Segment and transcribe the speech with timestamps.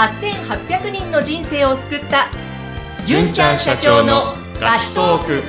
[0.00, 2.28] 8800人の人生を救った
[3.04, 5.42] 純ちゃん社長のラストーク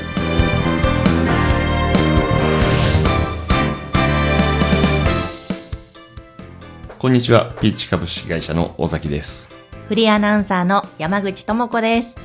[7.00, 9.48] こんにちは、ピーチ株式会社の尾崎です。
[9.88, 12.18] フリーアナウンサーの山口智子です。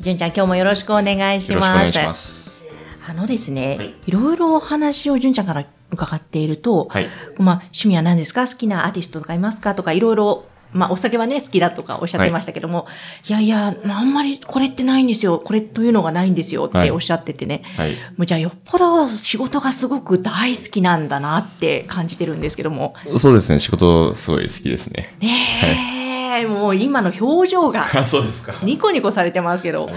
[0.00, 1.54] 純ちゃん、今日もよろしくお願いします。
[1.54, 2.50] よろしくお願いします。
[3.08, 7.06] あのですね、はいい、ろいろお話を純ちゃんから伺っていると、はい。
[7.38, 8.48] まあ、趣味は何ですか？
[8.48, 9.76] 好きなアーティストとかいますか？
[9.76, 12.86] とか、いろいろ、まあ、お酒はね、好きだとかおっしゃってましたけども、
[13.28, 15.38] い、やいや、あんまりこれってないんですよ。
[15.38, 17.62] これというのがないんですよっておっしゃっててね。
[17.76, 17.92] はい。
[17.92, 22.94] もうじゃあ、よっぽど仕事がすごく大好きなんだなって感じてるんですけども。
[23.18, 25.14] そうですね、仕事すごい好きですね。
[25.20, 28.54] ねえ、もう今の表情が、あ、そうですか。
[28.62, 29.90] ニコニコされてますけど、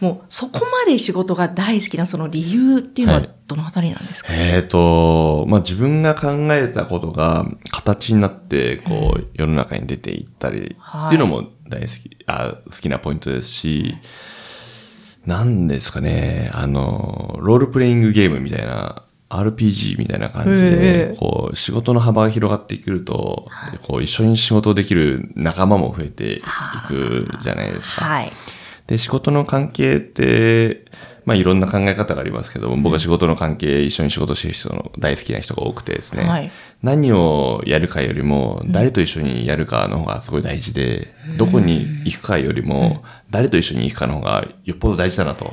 [0.00, 7.46] もうそこまで仕事が大好きなその理由っていうのははいどのあたりなんですか、えーと、まあ、自分が考えたことが
[7.94, 11.06] 形になって、こう、世の中に出ていったり、はい。
[11.06, 13.96] っていうのも大好き、あ、好きなポイントですし、
[15.26, 23.46] なんですかね、あの、ロールプレイングゲームみたいな、RPG みたいな感じえでえ、こう、仕事の幅が広がってくると、
[23.86, 26.42] こう、一緒に仕事できる仲間も増えてい
[26.88, 28.04] くじゃないですか。
[28.04, 28.32] はい。
[28.86, 30.86] で、仕事の関係って、
[31.28, 36.50] まあいろんな考え方がありますけども、僕は仕事の関係、一緒に仕事してる人の大好きな人が多くてですね、はい。
[36.82, 45.52] 何をやるかよりも、誰と一緒にやるかの方がすごい大事で、どこに行くかよりも、誰と一緒に行くかの方がよっぽど大事だなと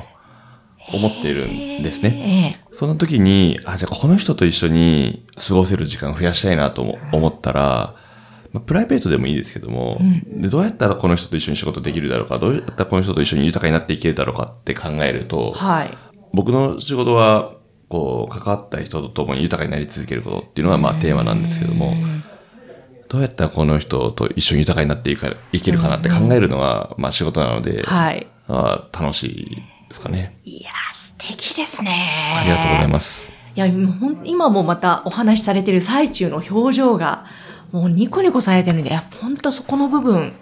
[0.94, 2.56] 思っているんですね。
[2.56, 2.74] ええ。
[2.74, 7.96] その時に、あ、じゃあこの人と一緒に過ごせる時間を増やしたいなとも思ったら、
[8.56, 15.90] まあ、プライベートでもいいですけども、で、どうやったらこの人と一緒に仕事できるだろうか、どうやったらこの人と一緒に豊かになっていけるだろうかって考えると、はい。
[16.32, 17.52] 僕の仕事は、
[17.90, 21.92] こう、関わった人と共に豊かになり続けることっていうのが、まあ、テーマなんですけども、
[23.10, 28.26] どうやったらこの人と一緒に豊かになっていかいけるかなって考えるのが、まあ、仕事なので、はい。
[28.48, 30.38] あ楽しいですかね。
[30.44, 31.90] いやー、素敵ですね。
[32.40, 33.22] ありがとうございます。
[33.54, 37.26] いや、今もまたお話しされてる最中の表情が、
[37.72, 40.32] もうニコニコされてるんで、やっぱほんとそこの部分、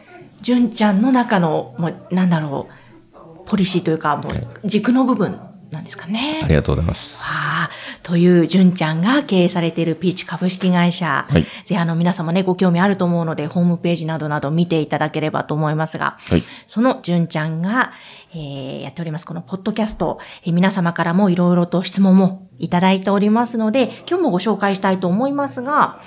[0.43, 2.69] 純ちゃんの中の、もう、なんだろ
[3.15, 4.33] う、ポリシーというか、もう、
[4.65, 5.41] 軸の部分
[5.71, 6.41] なんですかね。
[6.43, 7.17] ありがとうございます。
[7.19, 7.71] はあ、
[8.03, 11.27] という、純ちゃんが経営されているピーチ株式会社。
[11.29, 16.43] はいぜひあの皆様ね、ご興味あると思うので、ホームページなどなど見ていただければと思いますが、はい。
[16.67, 17.93] その純ちゃんが、
[18.35, 26.01] えーやっております、このポッドキャスト、えー皆様からもいろいろと質問もいただいておりますので、今日もご紹介したいと思いますが、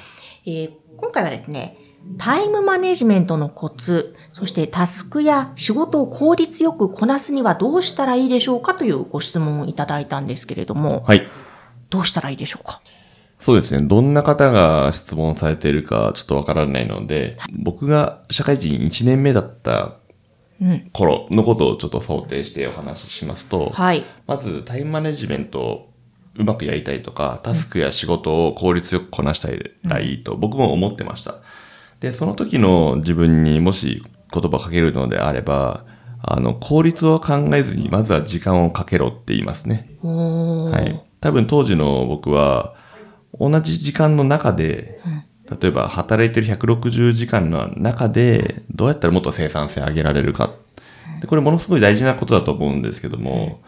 [0.45, 1.77] えー今回はですね、
[2.17, 11.27] タイムマネジメントのコツ、そしてタスクや仕事を効率よくこなすにはどうしたらいいでしょうかというご質問をいただいたんですけれども、はい。
[11.89, 12.81] どうしたらいいでしょうか？
[13.39, 13.85] そうですね。
[13.85, 19.97] どんな方が質問されているかちょっとわからないので、僕が社会人1年目だった
[20.59, 20.89] うん。
[20.91, 24.03] 頃のことをちょっと想定してお話ししますと、はい。
[24.25, 25.93] まずタイムマネジメントを
[26.37, 29.49] うまくやりたいとか、タスクや仕事を効率よくこなした
[29.83, 31.35] らいいと僕も思ってました。
[31.99, 35.85] で、その時の自分にもし言葉をかけるのであれば、
[36.21, 39.89] あの、効率を考えずにまずは時間をかけろって言いますね。
[40.01, 41.03] はい。
[41.21, 42.75] 多分当時の僕は、
[43.39, 44.99] 同じ時間の中で、
[45.61, 50.51] 例えば働いてる160時間の中で、どうやったらもっと生産性上げられるか。
[51.21, 53.61] でこれものすごい大事なことだと思うんですけども、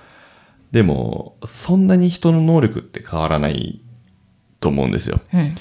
[0.72, 3.82] でも、そんなに人の能力って変わらない
[4.60, 5.20] と思うんですよ。
[5.34, 5.56] うん。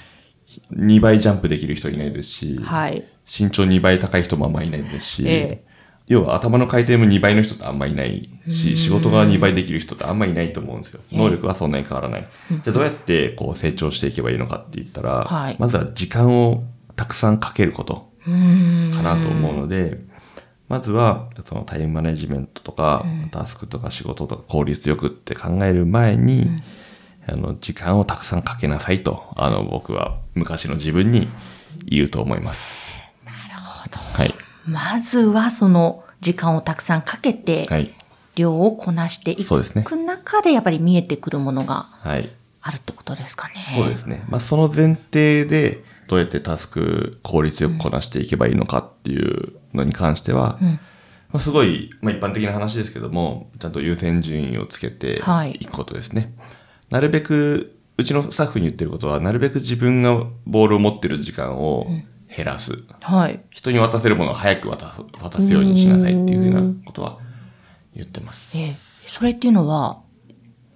[0.72, 3.04] 2倍ジャンプできる人いないですし、はい。
[3.26, 5.68] 身長2倍高い人もあんまいないですし、ええ
[6.08, 11.00] 要は頭の回転も2倍の人ってあんまいないし、仕事が2倍できる人ってあんまいないと思うんですよ。
[11.12, 12.28] 能力はそんなに変わらない。
[12.50, 16.64] じゃあどうやってこう成長していけばいいのかって言ったら、はいまずは時間を
[16.96, 18.08] たくさんかけること。
[18.28, 20.00] かなと思うので、
[20.68, 26.48] まずはそのタイムマネジメントとか、タスクとか仕事とか効率よくって考える前に、
[27.26, 31.28] あの、時間をたくさんかけなさいと、あの、僕は昔の自分に
[31.84, 33.00] 言うと思います。
[33.24, 33.98] なるほど。
[33.98, 34.34] はい。
[34.66, 37.94] まずはその時間をたくさんかけて、はい。
[38.34, 42.30] 量をこなしていく中でやっぱり見えてくるものがはい。
[42.60, 43.54] あるってことですかね。
[43.74, 44.24] そうですね。
[44.28, 50.58] まあ、その前提で、どうやってタスク効率よくこなしていけばいいのかっていうのに関しては、
[51.30, 56.34] まあ、すごい、まあ、一般的な話ですけども、ちゃんと優先順位をつけてはいいくことですね。
[56.90, 61.86] なるべく、うちのスタッフに言ってることは、なるべく自分がボールを持ってる時間を
[62.34, 62.82] 減らす。
[63.00, 63.40] はい。
[63.50, 67.18] 人に渡せるものを早く渡す、渡すようにしなさいっていうふうなことは
[67.94, 68.56] 言ってます。
[68.56, 68.76] ええ
[69.06, 70.00] それっていうのは、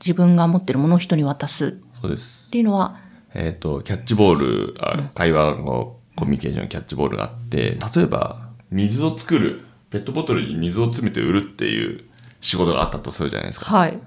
[0.00, 2.50] 自分が持ってるものを人に渡すっそうです。
[2.50, 2.99] ていうのは、
[3.34, 12.05] えっ、と、キャッチボール、あ会話のコミュニケーションのキャッチボールがあって、例えば、水を作る、ペットボトルに水を詰めて売るっていう
[12.40, 13.67] 仕事があったとするじゃないですか。
[13.67, 13.99] はい。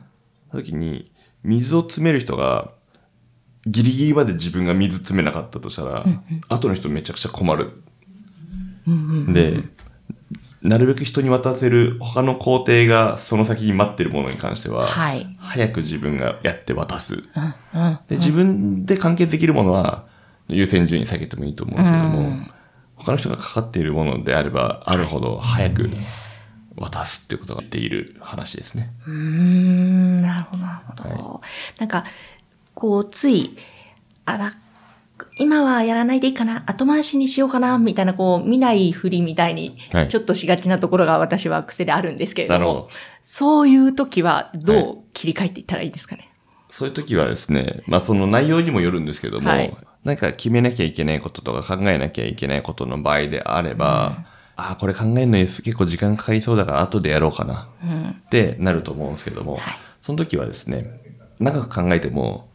[0.51, 1.11] その時に、
[1.43, 2.71] 水を詰める人が、
[3.67, 6.05] ギリギリまで自分が水詰めなかったとしたら、
[6.49, 7.81] 後の人めちゃくちゃ困る。
[9.33, 9.63] で、
[10.61, 17.15] なるべく人に渡せる他の工程がその先に待ってるものに関しては、はい早く自分がやって渡す。
[17.15, 17.23] うん。
[18.07, 20.05] で、自分で完結できるものは
[20.47, 22.47] 優先順位下げてもいいと思うんですけども、
[22.95, 25.89] 他の人がかかっているものであれば、あるほど早く
[26.75, 28.91] 渡すってことができる話ですね。
[29.07, 31.41] うーん、なるほど、なるほど。
[31.79, 32.05] なんか、
[32.73, 33.57] こう、つい、
[34.25, 34.53] あら、
[35.37, 42.89] 今はやらないでいいかな、後回しにしようかな、みたいな、こう、見ないふりみたいにはい、ちょっとしがちなところが私は癖であるんですけれども、なるほど。
[43.21, 46.29] そういう時はどう切り替えていったらいいですかね？
[46.69, 49.75] そういう時はですね、まあその内容にもよるんですけども、はい。
[50.03, 58.09] 何か決めなきゃいけないこととか考えなきゃいけないことの場合であれば、ああ、これ考えるのに結構時間かかりそうだから後でやろうかなうん。
[58.09, 59.61] ってなると思うんですけども、はい。
[60.01, 61.01] その時はですね、
[61.39, 62.49] 長く考えても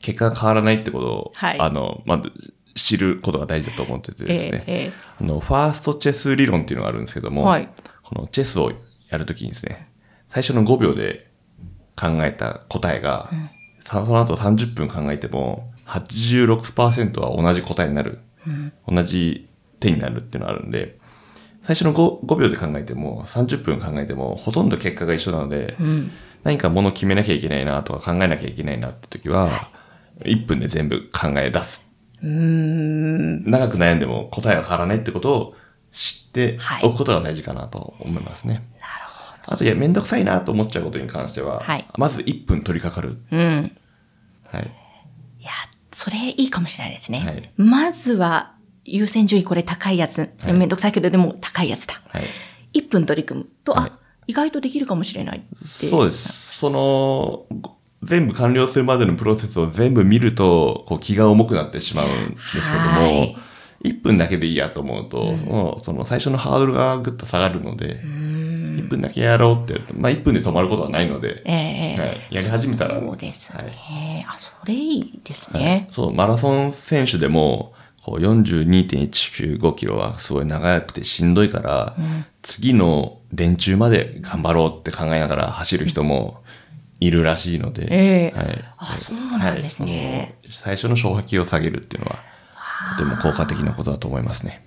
[0.00, 1.58] 結果が変わらないってことを、はい。
[1.58, 2.32] あの、まず
[2.74, 4.92] 知ることが大事だと思っててですね、ええええ。
[5.20, 7.68] あの、ファーストチェス理論っていうのがあるんですけども、はい。
[8.02, 8.72] このチェスを
[9.10, 9.88] やるときにですね、
[10.28, 11.30] 最初の5秒で
[11.96, 13.30] 考えた答えが、
[13.84, 18.20] さその後30分考えても、86%は同じ答えになる、
[18.86, 19.48] 同じ
[19.80, 20.98] 手になるっていうのがあるんで、
[21.62, 25.76] 最初の 5, 5秒で考えても、30分考えても、ほとんど結果が一緒なので、
[26.44, 29.48] 何かもの決めなきゃいけないなとか考えなきゃいけないなって時は、
[30.20, 31.86] 1分で全部考え出す。
[32.22, 35.54] 長く悩んでも答えが変わらないってことを
[35.92, 38.54] 知ってはいおくことが大事かなと思いますね。
[38.54, 38.64] なる
[39.08, 43.18] ほあと、いや、めんどくさいなと思っちゃうことに関しては、はいまず1分取り掛かる。
[43.30, 43.36] ど。
[43.36, 43.76] うん。
[44.46, 44.62] はい。
[45.40, 45.50] いや、
[45.92, 47.20] それいいかもしれないですね。
[47.20, 48.54] はいまずは、
[48.84, 50.30] 優先順位これ高いやつ。
[50.38, 51.94] はいめんどくさいけど、でも高いやつだ。
[52.08, 52.24] はい。
[52.74, 55.40] 1分取り組むと、はいあ、意外とできるかもしれないっ
[55.80, 55.86] て。
[55.86, 56.58] そうです。
[56.58, 57.75] その、ご
[58.06, 63.36] 全部完了するまでのプロセスを全部見ると、こう気が重くなってしまうんですけども、はい。
[63.84, 72.00] 1分だけでいいやと思うと、そのその最初のハードルがぐっと下がるので、1分だけやろうってやると、まあ1分で止まることはないので、ええ。
[72.00, 73.64] はい、やり始めたら、そうですはい。
[73.66, 74.26] ね。
[74.28, 75.62] あ、それいいですはい。
[75.62, 75.88] ね。
[75.90, 81.96] そう、マラソン選手でも、こう42.195キロはすごい長くてしんどいから、
[82.42, 86.40] 次の電柱まで頑張ろうって考えながら走る人も
[87.00, 88.64] いるらしいので、ええはい。
[88.78, 92.18] あそうなんですねはい最初の障壁を下げるっていうのは、
[92.98, 94.64] とても効果的なことだと思いますね。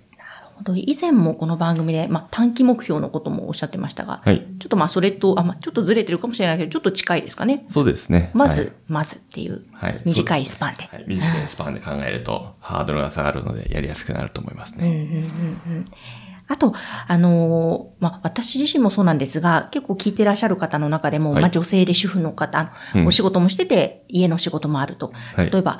[0.60, 7.66] ほんと以前もこの番組で、まあ、短期目標のこともおっしゃってましたが、はいちょっとまあそれと、あ、まあ、ちょっとずれてるかもしれないけど、ちょっと近いですかね。
[7.70, 8.30] そうですね。
[8.34, 10.84] まず、はいまずっていうはい、短いスパンで。
[10.84, 15.08] はい、短いスパンで考えると、ハードルが下がるので、やりやすくなると思いますね。
[16.50, 16.74] あと、
[17.07, 23.06] あのーまあ、私自身もそうなんですが、結構聞いてらっしゃる方の中でも、はいまあ、女性で主婦の方、うん。
[23.07, 25.13] お仕事もしてて、家の仕事もあると。
[25.36, 25.50] はい。
[25.51, 25.80] 例えば、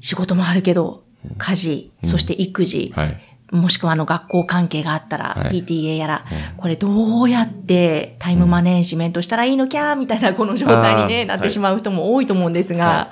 [0.00, 1.04] 仕事もあるけど、
[1.38, 3.20] 家事、そして育児、はい。
[3.50, 5.62] もしくはあの学校関係があったら、はい。
[5.62, 6.24] PTA やら、
[6.58, 13.10] これどうやってタイムマネージメントしたらいいのきゃーみたいなこの状態に、ね、なってしまう人も多いと思うんですが、は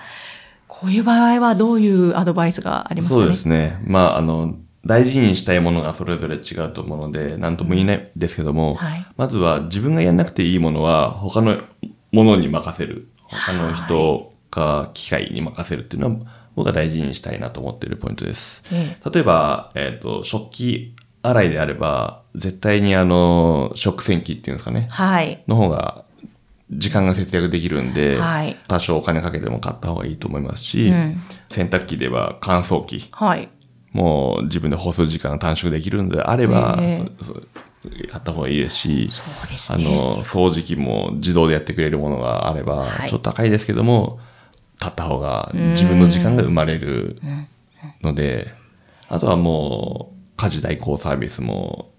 [0.67, 3.23] こういう場合はどういうアドバイスがありますかね？
[3.23, 3.79] そうですね。
[3.85, 11.61] まあ、あの、大事にしたいものがそれぞれ違うと思うので、何とも言えないですけども、はいまずは自分がやんなくていいものは他の
[12.11, 13.09] ものに任せる。
[13.29, 16.17] 他の人か機械に任せるっていうのは
[16.55, 18.65] 僕が大事にしたいなと思っているポイントです。
[18.73, 24.89] え例えば、えっ、と、食器洗いであれば、絶対にあの、食洗機っていうんですかね。
[24.91, 25.43] はい。
[25.47, 26.05] の方が
[26.73, 31.21] 時間が節約できるんで、はい多少お金かけても買った方がいいと思いますし、うん
[31.51, 33.49] 洗濯機では乾燥機、はい。
[33.93, 37.41] もう自分で干す時間が短縮できるのであれば、えそそ
[38.11, 39.27] 買った方がいいですし、すね。
[39.71, 44.21] あの、掃除機も自動でやってくれるものがあれば、はいちょっと高いですけども、
[44.79, 47.21] 買った方が自分の時間が生まれる
[48.03, 48.55] ので、
[49.09, 51.93] あとはもう、家事代行サービスも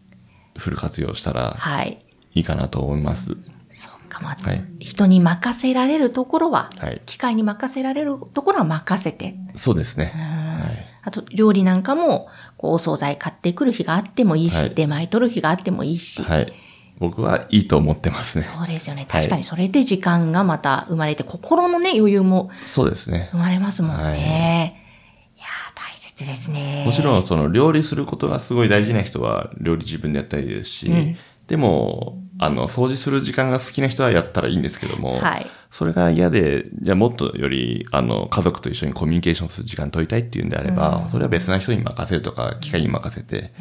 [0.58, 2.00] フル活用したらはい。
[2.34, 3.38] いいかなと思います。
[3.70, 10.06] そうか、まあはい人に任せられるところは、はい機械に任せられるところは任せて、そうですね。
[10.16, 10.93] はい。
[11.04, 16.54] あと、料理なんかも、こう、お惣菜買ってくる日があってもいいし、はい出前取る日があってもいいし、はい。
[17.00, 18.44] 僕はいいと思ってますね。
[18.44, 19.06] そうですよね。
[19.10, 23.30] 確かにそれで時間がまた生まれて、心のね、余裕もそうですね。
[23.32, 24.04] 生まれますもんね。
[24.04, 26.84] はいい、やー、大切ですね。
[26.86, 43.54] もちろん、その料理することがすごい大事な人は料理自分でやったらいいですし、うんでも、あの、掃除する時間が好きな人はやったらいいんですけども、はいそれが嫌で、じゃあもっとより、あの、家族と一緒にコミュニケーションする時間取りたいっていうんであれば、それは別な人に任せるとか、機械に任せて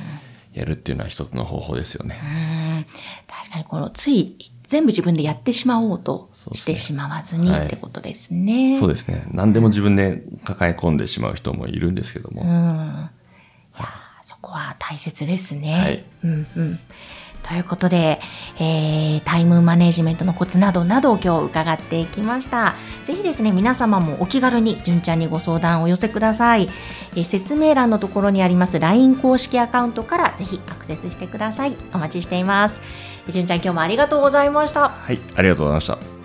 [0.52, 2.16] やるっていうのは一つの方法ですようね。
[2.16, 2.84] ん
[3.26, 8.78] 確かにこのつい全部自分でやってしまおうとしてしまわずにはいってことですね。
[8.78, 9.24] そうですね。
[9.32, 12.42] 何でも自分で抱え込んでしまう人もいるんですけども。
[12.42, 12.48] うん。
[12.48, 13.88] いやー
[14.20, 15.72] そこは大切ですね。
[15.72, 16.78] はいうんうん。
[17.42, 18.20] ということで、
[18.58, 22.74] えー、タイムマネジメントのコツなどなどを今日伺っていきました。
[23.06, 26.68] ぜひですね、皆様もお気軽に純ちゃんにご相談をお寄せください。
[27.16, 31.76] えー説明欄のところにあります LINE 公式アカウントからぜひアクセスしてください。
[31.92, 32.80] お待ちしています。
[33.28, 34.90] 純ちゃん今日もありがとうございました。
[34.90, 36.21] はい、ありがとうございました。